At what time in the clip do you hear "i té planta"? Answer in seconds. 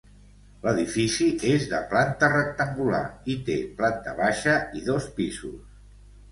3.35-4.17